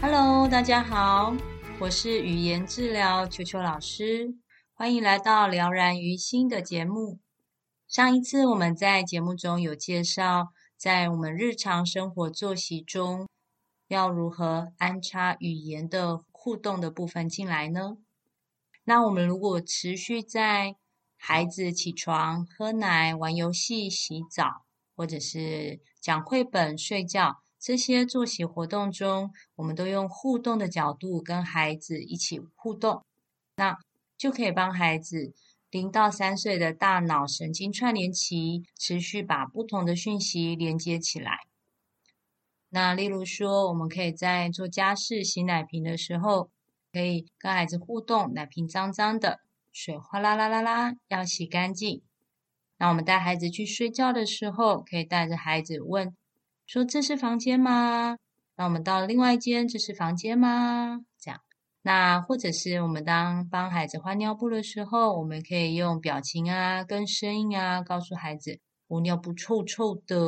[0.00, 1.34] Hello，大家好，
[1.80, 4.32] 我是语言治疗球球老师，
[4.72, 7.18] 欢迎来到了然于心的节目。
[7.88, 13.26] 上一次我们在节目中有介绍，在我们日常生活作息中，
[13.88, 17.96] 要如何安插语言的互动的部分进来呢？
[18.84, 20.76] 那我们如果持续在
[21.16, 27.42] 孩子起床、喝奶、玩游戏、洗澡，或者是讲绘本、睡觉。
[27.58, 33.04] 这些作息活动中，我们都用互动的角度跟孩子一起互动，
[33.56, 33.76] 那
[34.16, 35.32] 就可以帮孩子
[35.70, 41.40] 零到三岁的大脑神经串联期持续把不同的讯息连接起来。
[42.70, 46.50] 那例如说，我们可以在做家事、洗奶瓶的时候，
[46.92, 49.40] 可以跟孩子互动，奶瓶脏脏的，
[49.72, 52.02] 水哗啦啦啦啦，要洗干净。
[52.76, 56.14] 那我们带孩子去睡觉的时候，可以带着孩子问。
[56.68, 58.18] 说这是房间吗？
[58.54, 61.00] 那我们到另外一间，这是房间吗？
[61.18, 61.40] 这样，
[61.80, 70.18] 那或者是我们当帮孩子换尿布的时候，我们可以用表情啊，跟声音啊，告诉孩子我尿布臭臭的，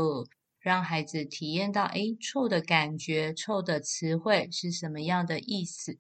[0.59, 5.99] 让孩子体验到诶臭的感觉，臭的词汇是什么样的意思。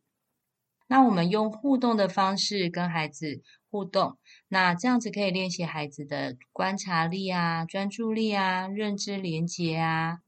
[0.87, 4.17] 那我们用互动的方式跟孩子互动，
[4.49, 10.21] 那这样子可以练习孩子的观察力啊、专注力啊、认知连结啊。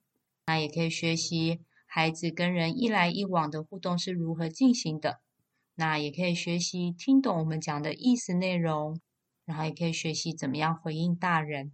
[0.47, 5.21] 那也可以学习孩子跟人一来一往的互动是如何进行的。
[5.75, 9.01] 那也可以学习听懂我们讲的意思内容，
[9.45, 11.73] 然后也可以学习怎么样回应大人。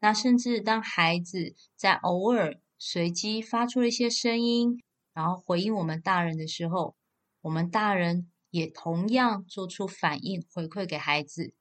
[0.00, 4.82] 那甚至当孩子在偶尔随机发出了一些声音，
[5.14, 6.94] 然后回应我们大人的时候，
[7.40, 11.54] 我们大人也同样做出反应回馈给孩子。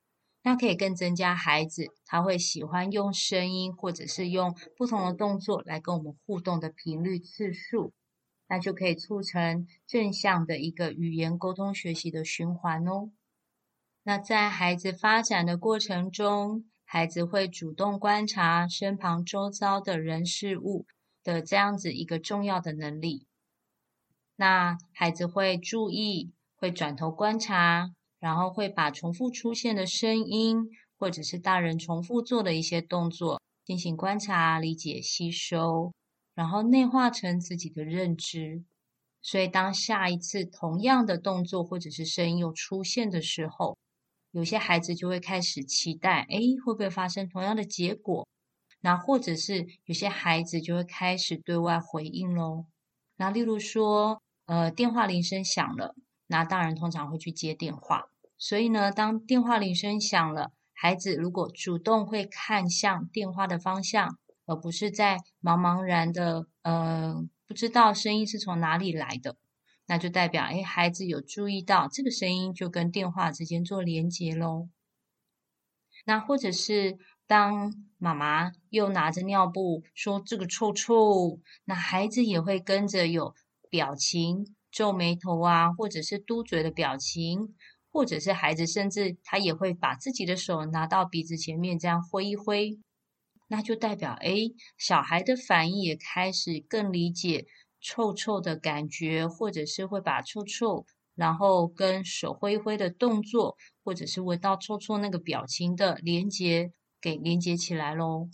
[0.46, 7.94] 那可以更增加孩子他会喜欢用声音或者是用不同的动作来跟我们互动的频率次数，
[8.50, 13.10] 那就可以促成正向的一个语言沟通学习的循环哦。
[14.04, 20.86] 那在孩子发展的过程中，孩子会主动观察身旁周遭的人事物
[21.24, 23.26] 的这样子一个重要的能力。
[24.36, 27.94] 那孩子会注意，会转头观察。
[28.24, 35.92] 然后会把重复出现的声音，或者是大人重复做的一些动作进行观察、理解、吸收，
[36.34, 38.64] 然后内化成自己的认知。
[39.22, 43.78] 所以，当下一次同样的动作或者是声音又出现的时候，
[44.32, 48.26] 有些孩子就会开始期待：哎，会不会发生同样的结果？
[48.80, 52.68] 那或者是有些孩子就会开始对外回应喽。
[53.18, 55.94] 那例如说，呃，电话铃声响了，
[56.28, 58.08] 那大人通常会去接电话。
[58.38, 69.38] 所以呢，当电话铃声响了，孩子如果主动会看向电话的方向，而不是在茫茫然的呃不知道声音是从哪里来的，
[69.86, 74.68] 那就代表哎，孩子有注意到这个声音，就跟电话之间做连接喽。
[76.06, 83.34] 那或者是当妈妈又拿着尿布说这个臭臭，那孩子也会跟着有
[83.70, 87.56] 表情、皱眉头啊，或者是嘟嘴的表情。
[87.94, 92.80] 或者是孩子，甚至他也会把自己的手拿到鼻子前面，这样挥一挥，
[93.48, 94.34] 那就代表，哎，
[94.80, 97.46] 小孩的反应也开始更理解
[97.80, 108.28] 臭臭的感觉，或者是会把臭臭，然后跟手挥挥的动作，或者是闻到臭臭那个表情的连接，给连接起来喽。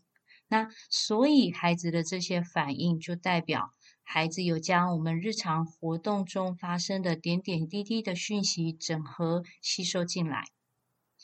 [0.48, 3.72] 那所以孩子的这些反应，就代表。
[4.12, 10.46] 孩子有将我们日常活动中发生的点点滴滴的讯息整合吸收进来，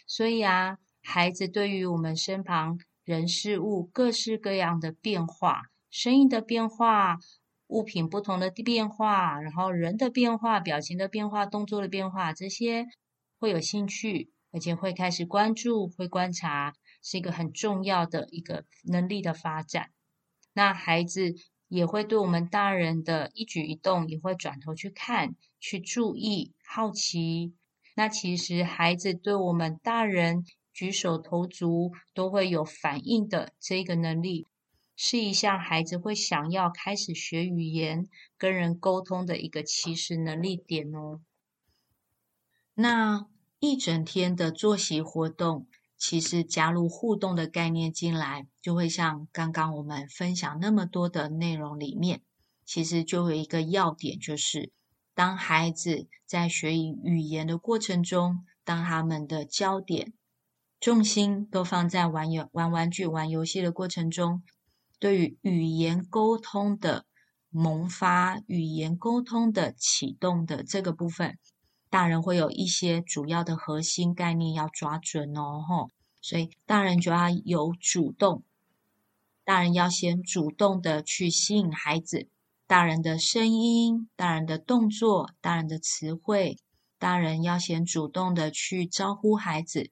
[0.05, 7.17] 所以啊，孩子对于我们身旁人事物各式各样的变化、声音的变化、
[7.65, 12.85] 物品不同的变化，然后人的变化、表情的变化、动作的变化，这些
[13.39, 19.89] 会有兴趣，而且会开始关注、会观察，是一个很重要的一个能力的发展。
[20.53, 21.33] 那孩子。
[21.75, 27.53] 也会对我们大人的一举一动也会转头去看、去注意、好奇。
[27.95, 34.47] 那其实孩子对我们大人举手投足都会有反应的这个能力，
[34.95, 38.07] 是一项孩子会想要开始学语言、
[38.37, 41.19] 跟人沟通的一个起始能力点哦。
[42.73, 43.27] 那
[43.59, 45.67] 一整天的作息活动，
[45.97, 52.21] 其实加入互动的概念进来，就会像刚刚我们分享那么多的内容里面，
[52.65, 54.71] 其实就有一个要点，就是
[55.13, 60.13] 当孩子在学语言的过程中，当他们的焦点、
[60.79, 64.43] 重心都放在玩游、玩玩具、玩游戏的过程中，
[64.99, 67.05] 对于语言沟通的
[67.49, 71.39] 萌发、语言沟通的启动的这个部分。
[71.95, 78.43] 大人会有一些主要的核心概念要抓准哦，吼，所以大人就要有主动，
[79.45, 82.27] 大人要先主动的去吸引孩子，
[82.67, 86.57] 大人的声音、大人的动作、大人的词汇，
[86.99, 89.89] 大人要先主动的去招呼孩子，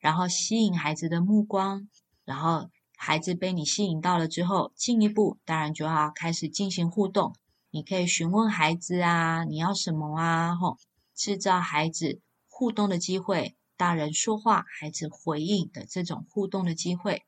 [0.00, 1.88] 然后吸引孩子的目光，
[2.24, 7.32] 然后孩子被你吸引到了之后，进一步，大人就要开始进行互动，
[7.70, 10.78] 你可以询问孩子啊，你要什么啊，吼。
[11.14, 17.24] 制造孩子互动的机会，大人说话，孩子回应的这种互动的机会，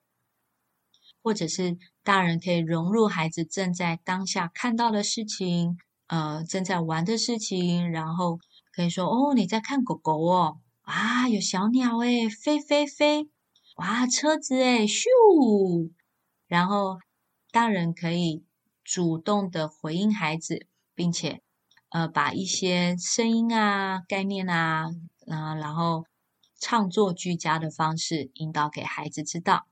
[1.22, 8.38] 或者是大人可以融入孩子正在当下看到的事情，呃，正在玩的事情，然后
[8.72, 13.28] 可以说：“哦，你在看狗狗哦，啊，有小鸟诶，飞飞飞，
[13.76, 15.90] 哇，车子诶，咻。”
[16.46, 16.98] 然后
[17.50, 18.44] 大人可以
[18.84, 21.42] 主动的回应孩子，并且。
[21.96, 24.90] 呃，把一些声音啊、概念啊，
[25.28, 26.04] 啊、然后
[26.60, 29.66] 唱作俱佳的方式引导给孩子知道，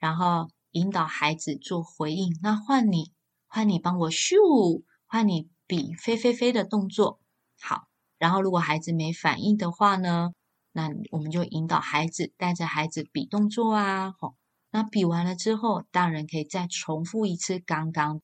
[0.00, 2.36] 然后引导孩子做回应。
[2.42, 3.12] 那换你，
[3.46, 7.20] 换你帮我咻，换你比飞飞飞的动作。
[7.60, 7.86] 好，
[8.18, 10.32] 然后如果孩子没反应的话呢，
[10.72, 14.12] 那我们就引导孩子带着孩子比动作啊。
[14.18, 14.34] 好，
[14.72, 18.20] 那比完了之后，大人可以再重复一次刚刚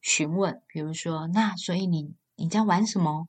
[0.00, 2.14] 询问，比如说，那所以你。
[2.40, 3.28] 你在玩什么？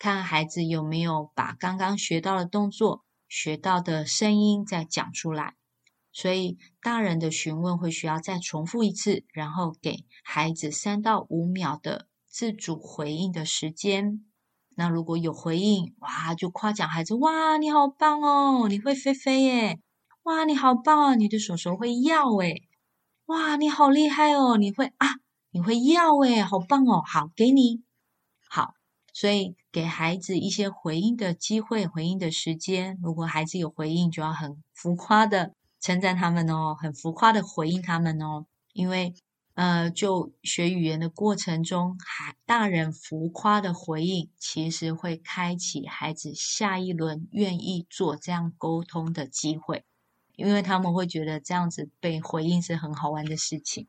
[0.00, 5.54] 看孩子有没有把刚刚学到的动作、学到的声音再讲出来。
[6.10, 14.24] 所以大人的询问会需要再重复一次，然后给孩子三到五秒的自主回应的时间。
[14.74, 19.80] 那如果有回应，哇，就夸奖孩子：哇，你好棒哦，你会飞飞耶！
[20.24, 22.64] 哇，你好棒哦，你的手手会要诶！
[23.26, 25.06] 哇，你好厉害哦，你会啊，
[25.52, 27.84] 你会要诶，好棒哦，好，给你。
[28.50, 28.74] 好，
[29.12, 32.98] 所以给孩子一些回应的机会，回应的时间。
[33.02, 38.46] 如果孩子有回应，就要很浮夸的称赞他们哦，很浮夸的回应他们哦。
[38.72, 39.14] 因为，
[39.54, 49.84] 呃，就学语言的过程中，孩大人浮夸的回应，其实会开启孩子下一轮愿意做这样沟通的机会，
[50.36, 53.88] 因为他们会觉得这样子被回应是很好玩的事情。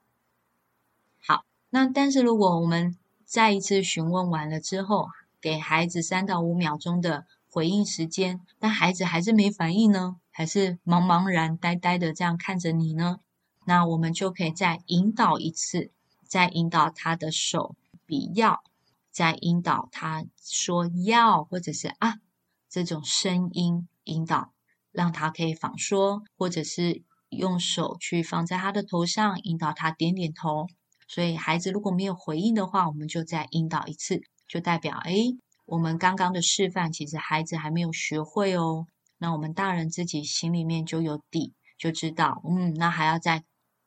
[1.21, 2.97] 好，那但是如果我们
[3.30, 5.10] 再一次询问完了之后，
[5.40, 13.20] 给孩子三到五秒钟的回应时间，但孩子还是没反应呢，还是茫茫然、呆呆的这样看着你呢？
[13.68, 15.92] 那我们就可以再引导一次，
[16.26, 17.76] 再引导他的手
[18.08, 18.64] 比要，
[19.12, 22.16] 再引导他说要或者是啊
[22.68, 24.54] 这种声音引导，
[24.92, 30.66] 让他可以仿说，或者是用手去放在他的头上，引导他点点头。
[31.09, 35.16] 所以孩子如果没有回应的话，我们就再引导一次，就代表哎，
[35.66, 38.85] 我们刚刚的示范其实孩子还没有学会哦。
[39.18, 43.44] 那我们大人自己心里面就有底，就知道，嗯，那还要再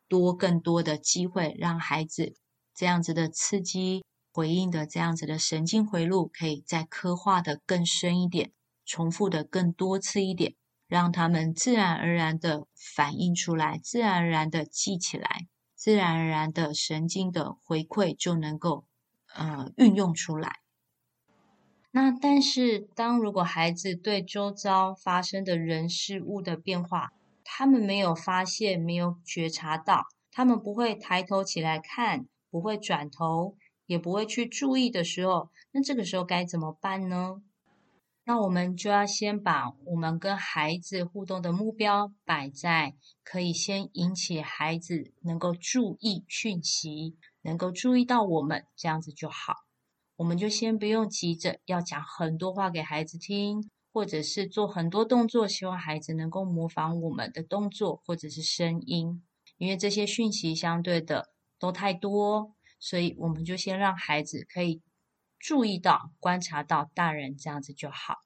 [0.09, 2.35] 多更多的机会，让孩子
[2.75, 8.51] 这样子的刺激回应的这样子的神经回路，可以再刻画的更深一点，
[8.85, 10.55] 重复的更多次一点，
[10.89, 15.47] 让他们自然而然的反应出来，自然而然的记起来。
[15.83, 18.85] 自然而然的神经的回馈就能够
[19.35, 20.61] 呃运用出来。
[21.91, 27.11] 那但是，当如果孩子对周遭发生的人事物的变化，
[27.43, 37.43] 他们没有发现、没有觉察到，他们不会抬头起来看，不会转头，也不会去注意的时候，那这个时候该怎么办呢？
[38.25, 49.55] 那我们就要先把我们跟孩子互动的目标摆在可以先引起孩子能够注意讯息，能够注意到我们，这样子就好。
[50.15, 59.21] 我们就先不用急着要讲很多话给孩子听，或者是做很多动作，希望孩子能够模仿我们的动作或者是声音，
[59.59, 64.81] 因为这些讯息相对的都太多，所以我们就先让孩子可以。
[65.43, 68.19] 注意到、观察到大人这样子就好。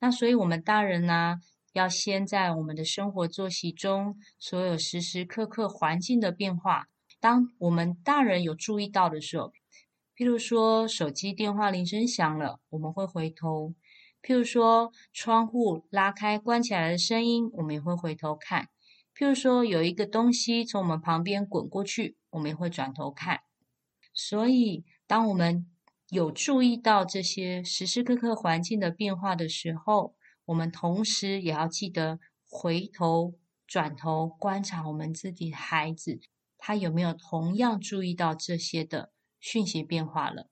[0.00, 1.38] 那所以，我们大人呢，
[1.74, 6.88] 要先在我们的生活作息中，所有时时刻刻环境的变化，
[7.20, 9.52] 当我们大人有注意到的时候，
[10.16, 13.72] 譬如说手机电话铃声响了，我们会回头；
[14.20, 18.64] 譬如说窗户拉开关起来的声音，我们也会回头看；
[19.14, 23.40] 譬如说有一个东西从我们旁边滚过去，我们也会转头看。
[24.12, 25.69] 所以，当我们
[26.10, 36.20] 有注意到这些时时刻刻环境的变化的时候，我们同时也要记得回头、转头观察我们自己孩子，
[36.58, 40.48] 他有没有同样注意到这些的讯息变化了。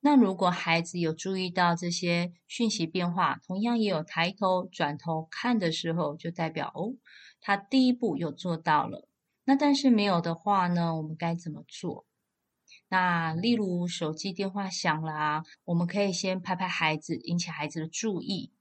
[0.00, 6.94] 那如果孩子有注意到这些讯息变化，同样也有抬头、转头看的时候，就代表哦，
[7.40, 9.06] 他第一步有做到了。
[9.44, 12.06] 那但是没有的话呢，我们该怎么做？
[12.92, 18.52] 那例如手机电话响了啊，我们可以先拍拍孩子，引起孩子的注意，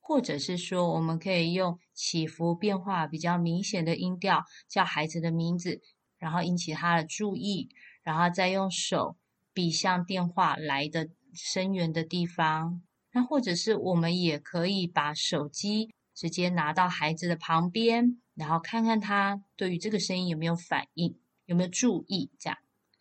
[0.00, 5.80] 或者是说，我们可以用起伏变化比较明显的音调叫孩子的名字，
[6.16, 7.70] 然后引起他的注意，
[8.04, 9.16] 然后再用手
[9.52, 12.82] 比向电话来的声源的地方。
[13.10, 22.56] 那或者是我们也可以把手机直接拿到孩子的旁边，然后看看他对于这个声音有没有反应，有没有注意这样，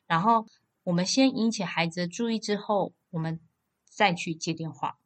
[0.07, 0.47] 然后。
[0.83, 3.39] 我们先引起孩子的注意之后，我们
[3.85, 4.97] 再去接电话。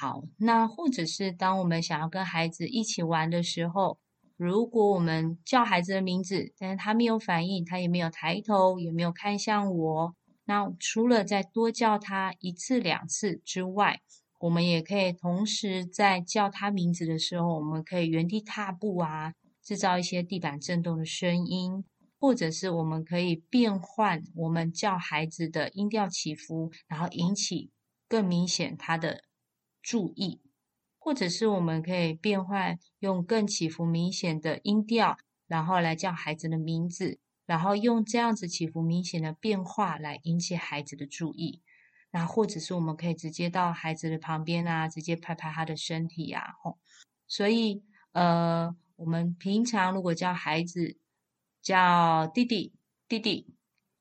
[0.00, 3.98] 好，那或者是当我们想要跟孩子一起玩的时候，
[4.38, 10.14] 如果我们叫孩子的名字，但是他没有反应，他也没有抬头，也没有看向我，
[10.44, 14.00] 那除了再多叫他一次两次之外，
[14.40, 21.84] 我们也可以同时在叫他名字的时候，我们可以原地踏步啊，制造一些地板震动的声音。
[22.22, 27.72] 或者是我们可以变换我们叫孩子的音调起伏，然后引起
[28.06, 29.24] 更明显他的
[29.82, 30.38] 注意；
[31.00, 41.60] 或者是我们可以变换用更起伏明显的音调，然后来叫孩子的名字，然后用这样子起伏明显的变化来引起孩子的注意。
[42.12, 46.78] 那或者是我们可以直接到孩子的旁边啊，直接拍拍他的身体呀，吼。
[47.26, 50.96] 所以，呃，我们平常如果叫孩子，
[51.62, 52.74] 叫弟弟，
[53.08, 53.46] 弟弟，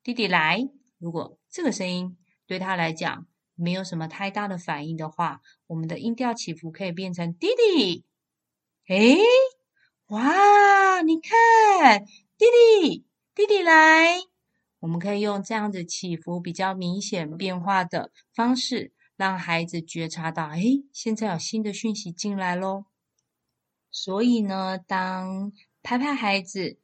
[0.01, 0.67] 弟弟来。
[0.97, 8.03] 如果这个声音对他来讲没有什么太大的反应的话，我们的音调起伏可以变成弟弟。
[8.87, 9.17] 诶，
[10.07, 12.03] 哇，你看，
[12.37, 12.45] 弟
[12.81, 14.21] 弟，弟弟来。
[14.79, 22.85] 我们可以用这样子起伏比较明显变化的方式，让孩子觉察到，诶，现在有新的讯息进来喽。
[23.91, 25.51] 所以呢，当
[25.83, 26.80] 拍拍孩子。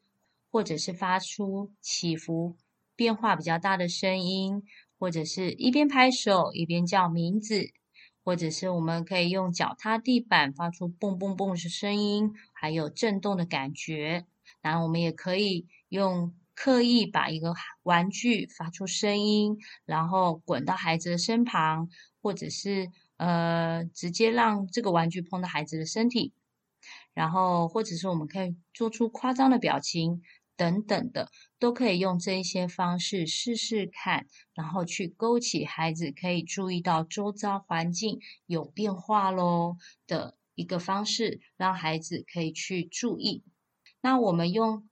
[0.58, 2.58] 或者是发出起伏
[2.96, 4.64] 变化比较大的声音，
[4.98, 7.70] 或者是一边拍手一边叫名字，
[8.24, 14.26] 或者是我们可以用脚踏地板发出蹦蹦蹦的声音，还有震动的感觉。
[14.64, 21.88] 然后我们也可以用刻意把一个玩具发出声音，然后滚到孩子的身旁，
[22.20, 26.34] 或者是呃直接让这个玩具碰到孩子的身体，
[27.14, 30.24] 然后或者是我们可以做出夸张的表情。
[30.58, 43.44] 等等的，都可以用这一些方式试试看，然后去勾起孩子可以注意到周遭环境有变化喽的一个方式，让孩子可以去注意。
[44.02, 44.90] 那我们用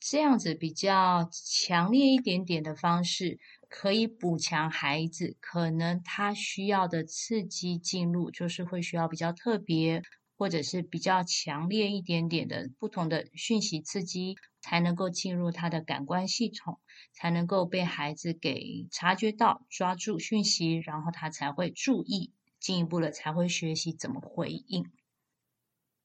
[0.00, 3.38] 这样子比较强烈一点点的方式，
[3.68, 10.02] 可以补强孩子可能他需要的刺激进入，就是会需要比较特别。
[10.34, 16.80] 或者是比较强烈一点点的不同的讯息刺激，才能够进入他的感官系统，
[17.12, 24.90] 才能够被孩子给察觉到、抓住讯息，然后他才会注意，进一步的才会学习怎么回应。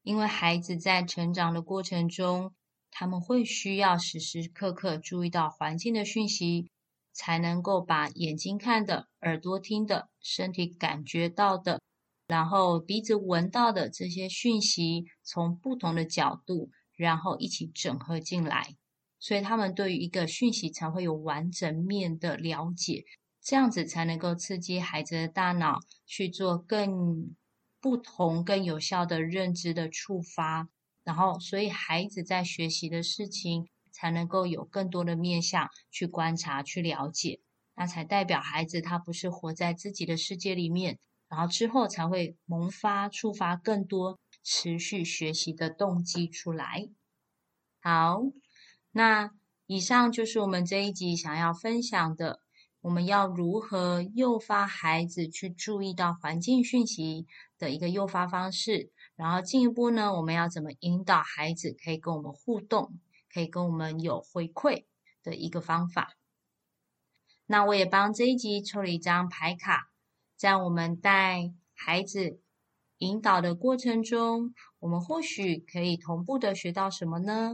[0.02, 2.54] 因为孩子在成长的过程中，
[2.92, 6.72] 他们会需要时时刻刻注意到环境的讯息，
[7.14, 11.80] 才能够把眼睛看的、耳朵听的、身体感觉到的。
[12.28, 18.76] 然后鼻子闻到的这些讯息，从不同的角度，然后一起整合进来，
[19.20, 23.06] 所以他们对于一个讯息才会有完整面的了解，
[23.42, 27.36] 这样子才能够刺激孩子的大脑去做更
[27.80, 30.68] 不同、更有效的认知的触发，
[31.04, 37.40] 然后所以孩子在学习的事情才能够有更多的面向去观察、去了解，
[37.76, 40.98] 那才代表孩子他不是活在自己的世界里面。
[41.30, 44.18] 然后之后才会萌发、触发更多
[44.50, 46.88] 持续学习的动机出来。
[47.82, 48.22] 好，
[48.92, 49.32] 那
[49.66, 52.40] 以上就是我们这一集想要分享的，
[52.80, 57.28] 我们要如何诱发孩子去注意到环境讯息
[57.58, 58.90] 的一个诱发方式。
[59.18, 62.98] 然后进一步呢，我们要怎么引导孩子可以跟我们互动，
[63.30, 64.86] 可以跟我们有回馈
[65.24, 66.16] 的一个方法。
[67.48, 69.92] 那我也帮这一集抽了一张牌卡，
[70.38, 72.40] 在我们带孩子
[73.00, 77.54] 引导的过程中，我们或许可以同步的学到什么呢？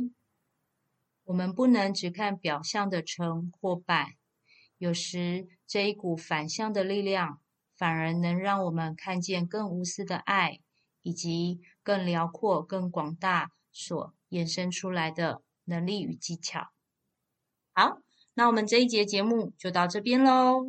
[1.26, 4.18] 我们不能只看表象的成或败，
[4.78, 7.40] 有时这一股反向的力量，
[7.78, 10.60] 反而能让我们看见更无私的爱，
[11.02, 16.70] 以及更辽阔、更广大所衍生出来的能力与技巧。
[17.74, 18.00] 好。
[18.36, 20.66] 那我们这一节节目就到这边喽，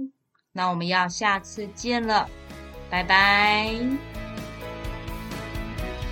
[0.53, 2.29] 那我们要下次见了，
[2.91, 4.24] 拜拜。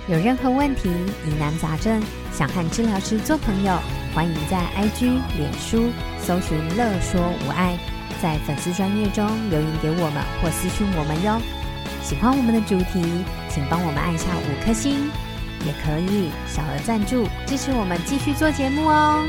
[0.09, 0.89] 有任何问题、
[1.25, 2.01] 疑难杂症，
[2.33, 3.79] 想和治疗师做朋友，
[4.13, 7.77] 欢迎在 IG、脸书搜寻“乐说无碍”，
[8.21, 11.41] 在粉丝专页中留言给我们或私讯我们哟。
[12.01, 13.01] 喜欢我们的主题，
[13.49, 15.09] 请帮我们按下五颗星，
[15.65, 19.23] 也可以小额赞助支持我们继续做节目哦。